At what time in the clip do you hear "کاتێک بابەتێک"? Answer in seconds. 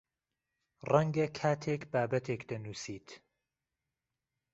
1.39-2.41